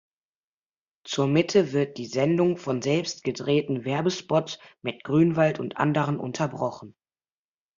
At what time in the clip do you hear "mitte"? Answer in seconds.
1.27-1.73